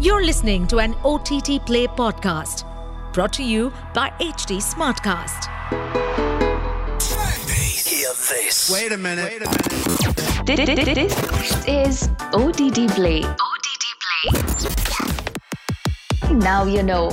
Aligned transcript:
You're 0.00 0.24
listening 0.24 0.68
to 0.68 0.78
an 0.78 0.94
OTT 1.04 1.66
Play 1.66 1.88
podcast 1.88 2.62
brought 3.12 3.32
to 3.32 3.42
you 3.42 3.72
by 3.94 4.10
HT 4.20 4.58
Smartcast. 4.62 5.48
Hear 7.84 8.08
this. 8.30 8.70
Wait 8.72 8.92
a 8.92 8.96
minute. 8.96 9.24
Wait 9.24 9.42
a 9.42 9.50
minute. 9.50 10.94
This 10.94 11.66
is 11.66 12.08
OTT 12.32 12.86
Play. 12.94 13.24
OTT 13.24 13.84
Play. 14.04 14.30
Now 16.32 16.62
you 16.64 16.84
know. 16.84 17.10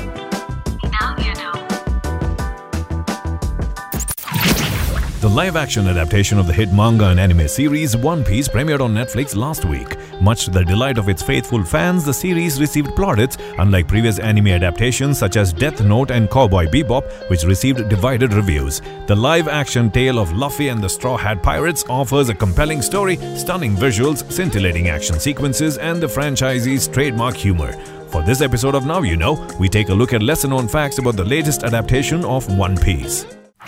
The 5.25 5.31
live 5.31 5.55
action 5.55 5.87
adaptation 5.87 6.37
of 6.37 6.45
the 6.45 6.53
hit 6.53 6.71
manga 6.71 7.05
and 7.05 7.19
anime 7.19 7.47
series 7.47 7.97
One 7.97 8.23
Piece 8.23 8.47
premiered 8.47 8.79
on 8.79 8.93
Netflix 8.93 9.35
last 9.35 9.65
week. 9.65 9.97
Much 10.21 10.45
to 10.45 10.51
the 10.51 10.63
delight 10.63 10.99
of 10.99 11.09
its 11.09 11.23
faithful 11.23 11.63
fans, 11.63 12.05
the 12.05 12.13
series 12.13 12.59
received 12.59 12.95
plaudits, 12.95 13.35
unlike 13.57 13.87
previous 13.87 14.19
anime 14.19 14.49
adaptations 14.49 15.17
such 15.17 15.35
as 15.35 15.51
Death 15.51 15.81
Note 15.81 16.11
and 16.11 16.29
Cowboy 16.29 16.67
Bebop, 16.67 17.11
which 17.31 17.43
received 17.43 17.89
divided 17.89 18.33
reviews. 18.33 18.83
The 19.07 19.15
live 19.15 19.47
action 19.47 19.89
tale 19.89 20.19
of 20.19 20.31
Luffy 20.31 20.67
and 20.67 20.79
the 20.79 20.87
Straw 20.87 21.17
Hat 21.17 21.41
Pirates 21.41 21.83
offers 21.89 22.29
a 22.29 22.35
compelling 22.35 22.83
story, 22.83 23.15
stunning 23.35 23.75
visuals, 23.75 24.31
scintillating 24.31 24.89
action 24.89 25.19
sequences, 25.19 25.79
and 25.79 25.99
the 25.99 26.07
franchise's 26.07 26.87
trademark 26.87 27.35
humor. 27.35 27.73
For 28.09 28.21
this 28.21 28.41
episode 28.41 28.75
of 28.75 28.85
Now 28.85 29.01
You 29.01 29.17
Know, 29.17 29.43
we 29.59 29.69
take 29.69 29.89
a 29.89 29.95
look 29.95 30.13
at 30.13 30.21
lesser 30.21 30.49
known 30.49 30.67
facts 30.67 30.99
about 30.99 31.15
the 31.15 31.25
latest 31.25 31.63
adaptation 31.63 32.23
of 32.23 32.55
One 32.55 32.77
Piece. 32.77 33.25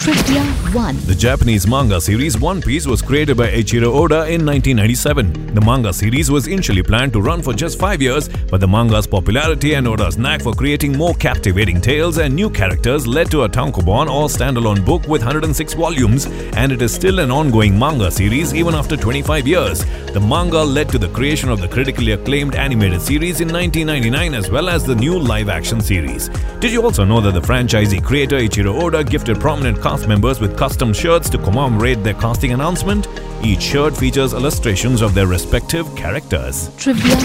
Trivia 0.07 0.41
1. 0.71 0.99
The 1.05 1.13
Japanese 1.13 1.67
manga 1.67 1.99
series 1.99 2.39
One 2.39 2.61
Piece 2.61 2.87
was 2.87 3.01
created 3.01 3.35
by 3.35 3.47
Eiichiro 3.47 3.87
Oda 3.87 4.19
in 4.31 4.45
1997. 4.45 5.53
The 5.53 5.59
manga 5.59 5.91
series 5.91 6.31
was 6.31 6.47
initially 6.47 6.81
planned 6.81 7.11
to 7.11 7.21
run 7.21 7.41
for 7.41 7.53
just 7.53 7.77
five 7.77 8.01
years, 8.01 8.29
but 8.49 8.61
the 8.61 8.67
manga's 8.69 9.05
popularity 9.05 9.73
and 9.73 9.85
Oda's 9.85 10.17
knack 10.17 10.41
for 10.41 10.53
creating 10.53 10.95
more 10.95 11.13
captivating 11.15 11.81
tales 11.81 12.19
and 12.19 12.33
new 12.33 12.49
characters 12.49 13.05
led 13.05 13.29
to 13.31 13.43
a 13.43 13.49
tankobon 13.49 14.09
or 14.09 14.29
standalone 14.29 14.85
book 14.85 15.05
with 15.09 15.23
106 15.23 15.73
volumes, 15.73 16.27
and 16.55 16.71
it 16.71 16.81
is 16.81 16.93
still 16.93 17.19
an 17.19 17.29
ongoing 17.29 17.77
manga 17.77 18.09
series 18.09 18.53
even 18.53 18.75
after 18.75 18.95
25 18.95 19.45
years. 19.45 19.83
The 20.13 20.21
manga 20.21 20.63
led 20.63 20.87
to 20.89 20.97
the 20.97 21.09
creation 21.09 21.49
of 21.49 21.59
the 21.59 21.67
critically 21.67 22.13
acclaimed 22.13 22.55
animated 22.55 23.01
series 23.01 23.41
in 23.41 23.49
1999 23.49 24.35
as 24.35 24.49
well 24.49 24.69
as 24.69 24.85
the 24.85 24.95
new 24.95 25.19
live 25.19 25.49
action 25.49 25.81
series. 25.81 26.29
Did 26.61 26.71
you 26.71 26.81
also 26.81 27.03
know 27.03 27.19
that 27.19 27.33
the 27.33 27.41
franchisee 27.41 28.01
creator 28.01 28.37
Eiichiro 28.37 28.81
Oda 28.81 29.03
gifted 29.03 29.41
prominent 29.41 29.81
cast 29.81 29.96
members 30.05 30.41
with 30.41 30.57
custom 30.57 30.91
shirts 30.93 31.29
to 31.29 31.37
commemorate 31.37 32.03
their 32.03 32.13
casting 32.13 32.51
announcement? 32.51 33.07
Each 33.41 33.61
shirt 33.61 33.95
features 33.95 34.33
illustrations 34.33 35.01
of 35.01 35.13
their 35.13 35.27
respective 35.27 35.87
characters. 35.95 36.69
Trivia 36.77 37.15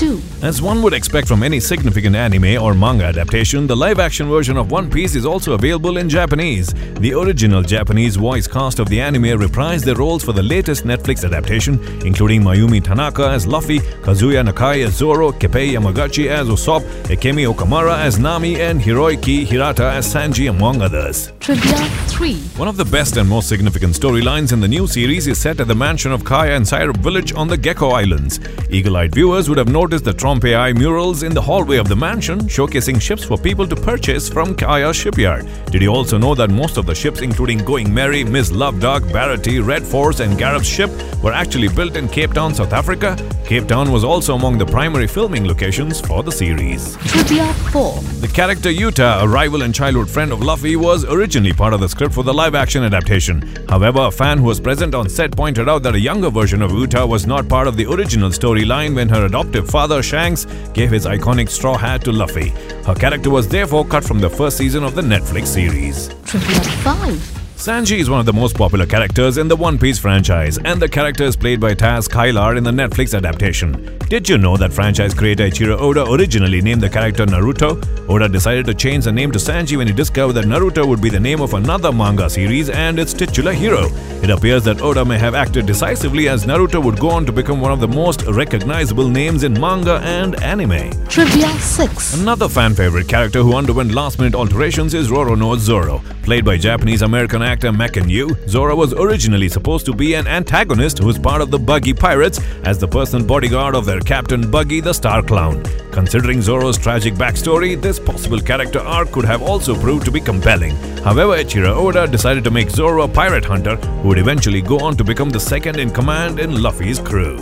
2. 0.00 0.18
As 0.42 0.62
one 0.62 0.82
would 0.82 0.94
expect 0.94 1.28
from 1.28 1.42
any 1.42 1.60
significant 1.60 2.16
anime 2.16 2.56
or 2.62 2.72
manga 2.72 3.04
adaptation, 3.04 3.66
the 3.66 3.76
live 3.76 3.98
action 4.00 4.30
version 4.30 4.56
of 4.56 4.70
One 4.70 4.90
Piece 4.90 5.14
is 5.14 5.26
also 5.26 5.52
available 5.52 5.98
in 5.98 6.08
Japanese. 6.08 6.72
The 6.94 7.12
original 7.12 7.60
Japanese 7.60 8.16
voice 8.16 8.46
cast 8.46 8.78
of 8.78 8.88
the 8.88 8.98
anime 8.98 9.38
reprised 9.38 9.84
their 9.84 9.96
roles 9.96 10.24
for 10.24 10.32
the 10.32 10.42
latest 10.42 10.84
Netflix 10.84 11.22
adaptation, 11.22 11.78
including 12.06 12.40
Mayumi 12.40 12.82
Tanaka 12.82 13.28
as 13.28 13.46
Luffy, 13.46 13.80
Kazuya 13.80 14.42
Nakai 14.42 14.86
as 14.86 14.96
Zoro, 14.96 15.32
Kappei 15.32 15.72
Yamaguchi 15.72 16.28
as 16.28 16.48
Usopp, 16.48 16.80
Akemi 17.14 17.46
Okamura 17.52 17.98
as 17.98 18.18
Nami, 18.18 18.58
and 18.58 18.80
Hiroaki 18.80 19.44
Hirata 19.44 19.84
as 19.92 20.06
Sanji, 20.06 20.48
among 20.48 20.80
others. 20.80 21.30
Trivia 21.40 21.76
3. 22.06 22.36
One 22.56 22.68
of 22.68 22.78
the 22.78 22.86
best 22.86 23.18
and 23.18 23.28
most 23.28 23.50
significant 23.50 23.94
storylines 23.94 24.54
in 24.54 24.60
the 24.60 24.68
new 24.68 24.86
series 24.86 25.26
is 25.26 25.38
set 25.38 25.60
at 25.60 25.68
the 25.68 25.74
mansion 25.74 26.10
of 26.10 26.24
Kaya 26.24 26.56
and 26.56 26.66
Syrup 26.66 26.96
village 26.96 27.34
on 27.34 27.48
the 27.48 27.58
Gecko 27.58 27.90
Islands. 27.90 28.40
Eagle 28.70 28.96
eyed 28.96 29.14
viewers 29.14 29.48
would 29.50 29.58
have 29.58 29.68
noticed 29.68 29.89
the 29.98 30.12
Trompe 30.12 30.54
Eye 30.54 30.72
murals 30.72 31.22
in 31.24 31.34
the 31.34 31.40
hallway 31.40 31.78
of 31.78 31.88
the 31.88 31.96
mansion, 31.96 32.38
showcasing 32.40 33.00
ships 33.00 33.24
for 33.24 33.36
people 33.36 33.66
to 33.66 33.74
purchase 33.74 34.28
from 34.28 34.54
Kaya 34.54 34.94
shipyard. 34.94 35.48
Did 35.72 35.82
you 35.82 35.88
also 35.88 36.16
know 36.16 36.34
that 36.36 36.50
most 36.50 36.76
of 36.76 36.86
the 36.86 36.94
ships, 36.94 37.22
including 37.22 37.58
Going 37.64 37.92
Merry, 37.92 38.22
Miss 38.22 38.52
Love 38.52 38.80
Dog, 38.80 39.02
Baratie, 39.04 39.66
Red 39.66 39.82
Force, 39.82 40.20
and 40.20 40.38
Garp's 40.38 40.68
ship, 40.68 40.90
were 41.22 41.32
actually 41.32 41.68
built 41.68 41.96
in 41.96 42.08
Cape 42.08 42.32
Town, 42.32 42.54
South 42.54 42.72
Africa? 42.72 43.16
Cape 43.50 43.66
Town 43.66 43.90
was 43.90 44.04
also 44.04 44.36
among 44.36 44.58
the 44.58 44.64
primary 44.64 45.08
filming 45.08 45.44
locations 45.44 46.00
for 46.00 46.22
the 46.22 46.30
series. 46.30 46.96
Trivia 46.98 47.52
4. 47.72 48.00
The 48.20 48.28
character 48.28 48.70
Uta, 48.70 49.18
a 49.22 49.26
rival 49.26 49.62
and 49.62 49.74
childhood 49.74 50.08
friend 50.08 50.30
of 50.30 50.40
Luffy, 50.40 50.76
was 50.76 51.04
originally 51.04 51.52
part 51.52 51.74
of 51.74 51.80
the 51.80 51.88
script 51.88 52.14
for 52.14 52.22
the 52.22 52.32
live 52.32 52.54
action 52.54 52.84
adaptation. 52.84 53.42
However, 53.68 54.02
a 54.02 54.10
fan 54.12 54.38
who 54.38 54.44
was 54.44 54.60
present 54.60 54.94
on 54.94 55.08
set 55.08 55.36
pointed 55.36 55.68
out 55.68 55.82
that 55.82 55.96
a 55.96 55.98
younger 55.98 56.30
version 56.30 56.62
of 56.62 56.70
Uta 56.70 57.04
was 57.04 57.26
not 57.26 57.48
part 57.48 57.66
of 57.66 57.76
the 57.76 57.86
original 57.92 58.30
storyline 58.30 58.94
when 58.94 59.08
her 59.08 59.26
adoptive 59.26 59.68
father, 59.68 60.00
Shanks, 60.00 60.44
gave 60.72 60.92
his 60.92 61.04
iconic 61.04 61.48
straw 61.48 61.76
hat 61.76 62.04
to 62.04 62.12
Luffy. 62.12 62.50
Her 62.86 62.94
character 62.94 63.30
was 63.30 63.48
therefore 63.48 63.84
cut 63.84 64.04
from 64.04 64.20
the 64.20 64.30
first 64.30 64.58
season 64.58 64.84
of 64.84 64.94
the 64.94 65.02
Netflix 65.02 65.48
series. 65.48 66.14
Trivia 66.24 66.60
5. 66.84 67.39
Sanji 67.60 67.98
is 67.98 68.08
one 68.08 68.18
of 68.18 68.24
the 68.24 68.32
most 68.32 68.56
popular 68.56 68.86
characters 68.86 69.36
in 69.36 69.46
the 69.46 69.54
One 69.54 69.78
Piece 69.78 69.98
franchise, 69.98 70.56
and 70.64 70.80
the 70.80 70.88
character 70.88 71.24
is 71.24 71.36
played 71.36 71.60
by 71.60 71.74
Taz 71.74 72.08
Skylar 72.08 72.56
in 72.56 72.64
the 72.64 72.70
Netflix 72.70 73.14
adaptation. 73.14 73.98
Did 74.08 74.30
you 74.30 74.38
know 74.38 74.56
that 74.56 74.72
franchise 74.72 75.12
creator 75.12 75.44
Eiichiro 75.44 75.78
Oda 75.78 76.10
originally 76.10 76.62
named 76.62 76.80
the 76.80 76.88
character 76.88 77.26
Naruto? 77.26 77.76
Oda 78.08 78.30
decided 78.30 78.64
to 78.64 78.72
change 78.72 79.04
the 79.04 79.12
name 79.12 79.30
to 79.32 79.38
Sanji 79.38 79.76
when 79.76 79.86
he 79.86 79.92
discovered 79.92 80.32
that 80.32 80.46
Naruto 80.46 80.88
would 80.88 81.02
be 81.02 81.10
the 81.10 81.20
name 81.20 81.42
of 81.42 81.52
another 81.52 81.92
manga 81.92 82.30
series 82.30 82.70
and 82.70 82.98
its 82.98 83.12
titular 83.12 83.52
hero. 83.52 83.88
It 84.22 84.30
appears 84.30 84.64
that 84.64 84.80
Oda 84.80 85.04
may 85.04 85.18
have 85.18 85.34
acted 85.34 85.66
decisively 85.66 86.30
as 86.30 86.46
Naruto 86.46 86.82
would 86.82 86.98
go 86.98 87.10
on 87.10 87.26
to 87.26 87.32
become 87.32 87.60
one 87.60 87.72
of 87.72 87.80
the 87.80 87.88
most 87.88 88.22
recognizable 88.22 89.10
names 89.10 89.44
in 89.44 89.52
manga 89.60 90.00
and 90.02 90.34
anime. 90.42 90.90
Trivia 91.08 91.50
6. 91.58 92.22
Another 92.22 92.48
fan 92.48 92.74
favorite 92.74 93.06
character 93.06 93.42
who 93.42 93.54
underwent 93.54 93.92
last 93.92 94.18
minute 94.18 94.34
alterations 94.34 94.94
is 94.94 95.10
Roronoa 95.10 95.58
Zoro. 95.58 96.02
Played 96.22 96.44
by 96.46 96.56
Japanese 96.56 97.02
American 97.02 97.42
actor 97.50 97.72
Mekan 97.72 98.08
Yu, 98.08 98.36
Zoro 98.46 98.76
was 98.76 98.92
originally 98.94 99.48
supposed 99.48 99.84
to 99.86 99.92
be 99.92 100.14
an 100.14 100.28
antagonist 100.28 100.98
who's 100.98 101.18
part 101.18 101.42
of 101.42 101.50
the 101.50 101.58
Buggy 101.58 101.92
Pirates 101.92 102.38
as 102.62 102.78
the 102.78 102.86
personal 102.86 103.26
bodyguard 103.26 103.74
of 103.74 103.84
their 103.84 103.98
captain 104.00 104.48
Buggy 104.48 104.80
the 104.80 104.92
Star 104.92 105.20
Clown. 105.20 105.62
Considering 105.90 106.40
Zoro's 106.40 106.78
tragic 106.78 107.14
backstory, 107.14 107.80
this 107.80 107.98
possible 107.98 108.38
character 108.38 108.78
arc 108.78 109.10
could 109.10 109.24
have 109.24 109.42
also 109.42 109.74
proved 109.74 110.04
to 110.04 110.12
be 110.12 110.20
compelling. 110.20 110.76
However, 111.08 111.36
Eiichiro 111.38 111.74
Oda 111.74 112.06
decided 112.06 112.44
to 112.44 112.52
make 112.52 112.70
Zoro 112.70 113.02
a 113.02 113.08
pirate 113.08 113.44
hunter 113.44 113.76
who 113.76 114.08
would 114.08 114.18
eventually 114.18 114.62
go 114.62 114.78
on 114.78 114.96
to 114.96 115.02
become 115.02 115.30
the 115.30 115.40
second 115.40 115.80
in 115.80 115.90
command 115.90 116.38
in 116.38 116.62
Luffy's 116.62 117.00
crew. 117.00 117.36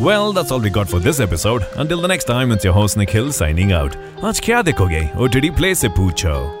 Well, 0.00 0.32
that's 0.32 0.50
all 0.50 0.60
we 0.60 0.70
got 0.70 0.88
for 0.88 0.98
this 0.98 1.20
episode. 1.20 1.64
Until 1.76 2.00
the 2.00 2.08
next 2.08 2.24
time, 2.24 2.50
it's 2.50 2.64
your 2.64 2.72
host 2.72 2.96
Nikhil 2.96 3.30
signing 3.30 3.70
out. 3.72 3.92
Aaj 4.16 4.40
kya 4.48 4.64
dekhoge? 4.64 5.04
OTT 5.26 5.54
Play 5.56 5.74
se 5.74 5.88
poocho 6.00 6.60